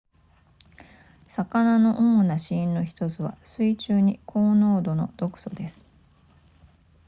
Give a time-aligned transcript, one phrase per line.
[1.27, 5.85] 魚の主な死因の1つは水中に高濃度の毒素です